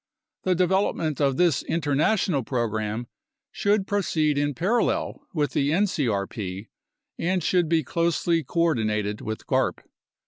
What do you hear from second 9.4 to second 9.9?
garp.